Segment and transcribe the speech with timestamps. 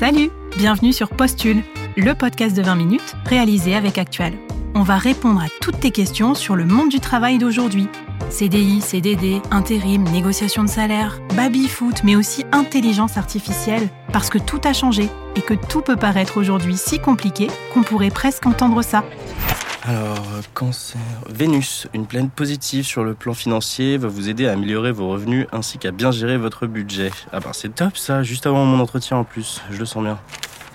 [0.00, 1.62] Salut Bienvenue sur Postule,
[1.94, 4.32] le podcast de 20 minutes réalisé avec Actuel.
[4.74, 7.86] On va répondre à toutes tes questions sur le monde du travail d'aujourd'hui.
[8.30, 14.72] CDI, CDD, intérim, négociation de salaire, baby-foot, mais aussi intelligence artificielle, parce que tout a
[14.72, 19.04] changé et que tout peut paraître aujourd'hui si compliqué qu'on pourrait presque entendre ça.
[19.82, 21.00] Alors, euh, cancer.
[21.28, 25.46] Vénus, une planète positive sur le plan financier, va vous aider à améliorer vos revenus
[25.52, 27.10] ainsi qu'à bien gérer votre budget.
[27.32, 30.18] Ah bah c'est top ça, juste avant mon entretien en plus, je le sens bien.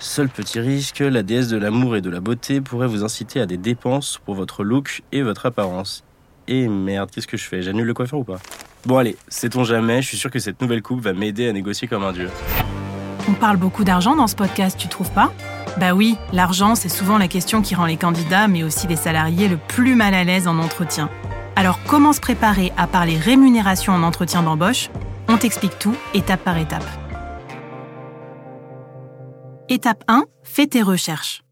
[0.00, 3.46] Seul petit risque, la déesse de l'amour et de la beauté pourrait vous inciter à
[3.46, 6.02] des dépenses pour votre look et votre apparence.
[6.48, 7.62] Et merde, qu'est-ce que je fais?
[7.62, 8.38] J'annule le coiffeur ou pas?
[8.84, 11.86] Bon allez, sait-on jamais, je suis sûr que cette nouvelle coupe va m'aider à négocier
[11.86, 12.28] comme un dieu.
[13.28, 15.32] On parle beaucoup d'argent dans ce podcast, tu trouves pas?
[15.78, 19.46] Bah oui, l'argent, c'est souvent la question qui rend les candidats, mais aussi les salariés,
[19.46, 21.10] le plus mal à l'aise en entretien.
[21.54, 24.88] Alors comment se préparer à parler rémunération en entretien d'embauche?
[25.28, 26.84] On t'explique tout, étape par étape.
[29.68, 31.42] Étape 1, fais tes recherches.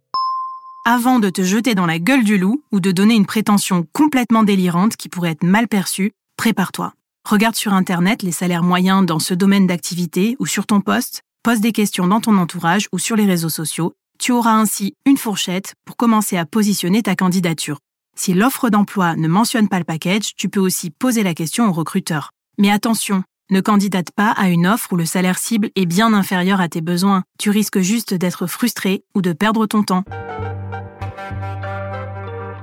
[0.87, 4.43] Avant de te jeter dans la gueule du loup ou de donner une prétention complètement
[4.43, 6.93] délirante qui pourrait être mal perçue, prépare-toi.
[7.29, 11.61] Regarde sur Internet les salaires moyens dans ce domaine d'activité ou sur ton poste, pose
[11.61, 13.95] des questions dans ton entourage ou sur les réseaux sociaux.
[14.19, 17.79] Tu auras ainsi une fourchette pour commencer à positionner ta candidature.
[18.17, 21.73] Si l'offre d'emploi ne mentionne pas le package, tu peux aussi poser la question au
[21.73, 22.31] recruteur.
[22.59, 26.61] Mais attention, ne candidate pas à une offre où le salaire cible est bien inférieur
[26.61, 27.25] à tes besoins.
[27.39, 30.05] Tu risques juste d'être frustré ou de perdre ton temps.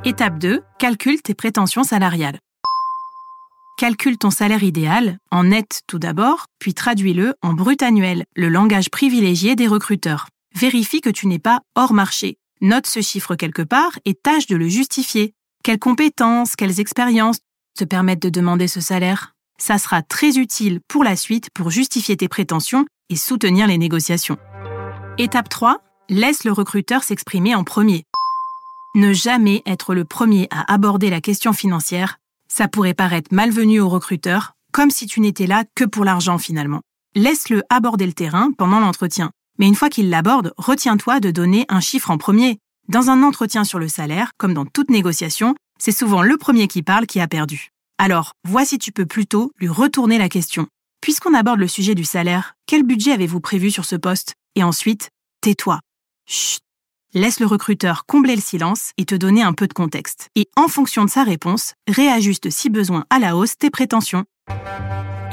[0.04, 0.64] Étape 2.
[0.80, 2.40] Calcule tes prétentions salariales.
[3.78, 8.90] Calcule ton salaire idéal, en net tout d'abord, puis traduis-le en brut annuel, le langage
[8.90, 10.28] privilégié des recruteurs.
[10.56, 12.38] Vérifie que tu n'es pas hors marché.
[12.62, 15.34] Note ce chiffre quelque part et tâche de le justifier.
[15.64, 17.40] Quelles compétences, quelles expériences
[17.78, 19.34] te permettent de demander ce salaire?
[19.58, 24.38] Ça sera très utile pour la suite pour justifier tes prétentions et soutenir les négociations.
[25.18, 25.78] Étape 3.
[26.10, 28.06] Laisse le recruteur s'exprimer en premier.
[28.96, 32.18] Ne jamais être le premier à aborder la question financière,
[32.50, 36.82] ça pourrait paraître malvenu au recruteur, comme si tu n'étais là que pour l'argent finalement.
[37.16, 39.32] Laisse-le aborder le terrain pendant l'entretien.
[39.60, 42.58] Mais une fois qu'il l'aborde, retiens-toi de donner un chiffre en premier.
[42.88, 46.84] Dans un entretien sur le salaire, comme dans toute négociation, c'est souvent le premier qui
[46.84, 47.70] parle qui a perdu.
[47.98, 50.67] Alors, vois si tu peux plutôt lui retourner la question.
[51.02, 54.36] Puisqu'on aborde le sujet du salaire, quel budget avez-vous prévu sur ce poste?
[54.56, 55.10] Et ensuite,
[55.42, 55.80] tais-toi.
[56.28, 56.61] Chut.
[57.14, 60.30] Laisse le recruteur combler le silence et te donner un peu de contexte.
[60.36, 64.23] Et en fonction de sa réponse, réajuste si besoin à la hausse tes prétentions.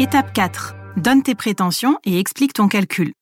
[0.01, 0.75] Étape 4.
[0.97, 3.12] Donne tes prétentions et explique ton calcul.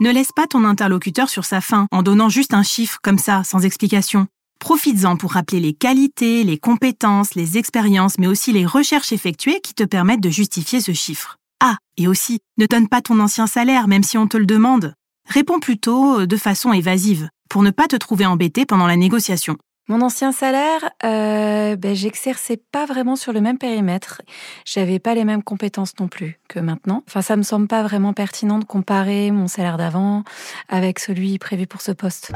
[0.00, 3.42] Ne laisse pas ton interlocuteur sur sa faim en donnant juste un chiffre comme ça,
[3.42, 4.28] sans explication.
[4.60, 9.74] Profites-en pour rappeler les qualités, les compétences, les expériences, mais aussi les recherches effectuées qui
[9.74, 11.36] te permettent de justifier ce chiffre.
[11.58, 14.94] Ah, et aussi, ne donne pas ton ancien salaire même si on te le demande.
[15.28, 19.56] Réponds plutôt euh, de façon évasive, pour ne pas te trouver embêté pendant la négociation.
[19.90, 24.20] Mon ancien salaire, euh, ben, j'exerçais pas vraiment sur le même périmètre.
[24.66, 27.02] J'avais pas les mêmes compétences non plus que maintenant.
[27.08, 30.24] Enfin, ça me semble pas vraiment pertinent de comparer mon salaire d'avant
[30.68, 32.32] avec celui prévu pour ce poste.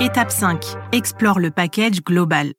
[0.00, 0.64] Étape 5.
[0.92, 2.54] Explore le package global.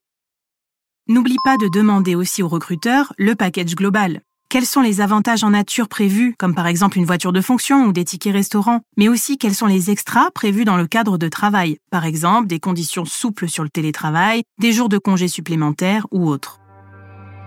[1.07, 4.21] N'oublie pas de demander aussi au recruteur le package global.
[4.53, 7.91] Quels sont les avantages en nature prévus, comme par exemple une voiture de fonction ou
[7.91, 11.78] des tickets restaurants, mais aussi quels sont les extras prévus dans le cadre de travail,
[11.90, 16.59] par exemple des conditions souples sur le télétravail, des jours de congés supplémentaires ou autres.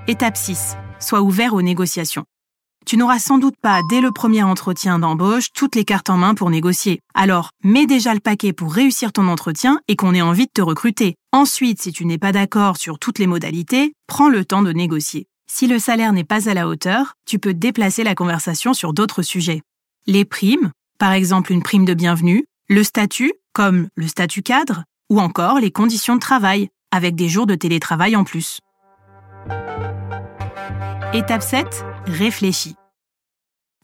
[0.09, 0.75] Étape 6.
[0.99, 2.25] Sois ouvert aux négociations.
[2.87, 6.34] Tu n'auras sans doute pas, dès le premier entretien d'embauche, toutes les cartes en main
[6.34, 6.99] pour négocier.
[7.15, 10.61] Alors, mets déjà le paquet pour réussir ton entretien et qu'on ait envie de te
[10.61, 11.15] recruter.
[11.33, 15.28] Ensuite, si tu n'es pas d'accord sur toutes les modalités, prends le temps de négocier.
[15.49, 19.23] Si le salaire n'est pas à la hauteur, tu peux déplacer la conversation sur d'autres
[19.23, 19.62] sujets.
[20.07, 25.21] Les primes, par exemple une prime de bienvenue, le statut, comme le statut cadre, ou
[25.21, 28.61] encore les conditions de travail, avec des jours de télétravail en plus.
[31.15, 31.84] Étape 7.
[32.07, 32.75] Réfléchis.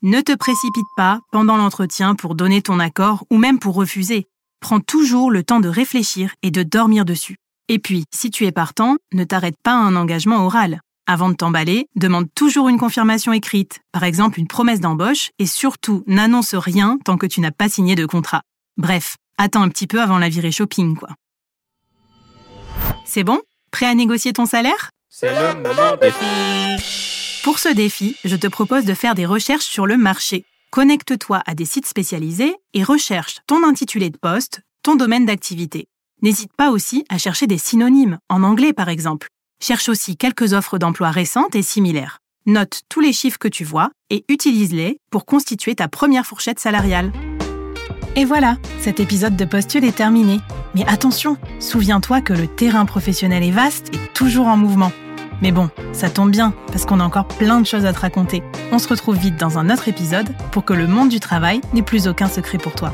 [0.03, 4.27] Ne te précipite pas pendant l'entretien pour donner ton accord ou même pour refuser.
[4.61, 7.37] Prends toujours le temps de réfléchir et de dormir dessus.
[7.69, 10.81] Et puis, si tu es partant, ne t'arrête pas à un engagement oral.
[11.07, 16.05] Avant de t'emballer, demande toujours une confirmation écrite, par exemple une promesse d'embauche, et surtout
[16.07, 18.43] n'annonce rien tant que tu n'as pas signé de contrat.
[18.77, 21.11] Bref, attends un petit peu avant la virée shopping, quoi.
[23.05, 23.41] C'est bon?
[23.71, 24.91] Prêt à négocier ton salaire?
[25.09, 27.03] C'est le moment défi
[27.43, 30.45] pour ce défi, je te propose de faire des recherches sur le marché.
[30.71, 35.89] Connecte-toi à des sites spécialisés et recherche ton intitulé de poste, ton domaine d'activité.
[36.23, 39.27] N'hésite pas aussi à chercher des synonymes, en anglais par exemple.
[39.63, 42.19] Cherche aussi quelques offres d'emploi récentes et similaires.
[42.47, 47.13] Note tous les chiffres que tu vois et utilise-les pour constituer ta première fourchette salariale.
[48.17, 50.41] Et voilà, cet épisode de Postule est terminé.
[50.75, 54.91] Mais attention, souviens-toi que le terrain professionnel est vaste et toujours en mouvement.
[55.43, 58.43] Mais bon, ça tombe bien, parce qu'on a encore plein de choses à te raconter.
[58.73, 61.83] On se retrouve vite dans un autre épisode pour que le monde du travail n'ait
[61.83, 62.91] plus aucun secret pour toi.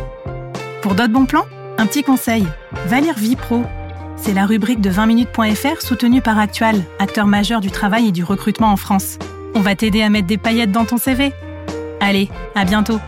[0.83, 1.47] Pour d'autres bons plans,
[1.79, 2.47] un petit conseil,
[2.89, 3.39] va lire Vie.
[4.21, 8.69] C'est la rubrique de 20minutes.fr soutenue par Actual, acteur majeur du travail et du recrutement
[8.69, 9.19] en France.
[9.55, 11.33] On va t'aider à mettre des paillettes dans ton CV.
[12.01, 12.99] Allez, à bientôt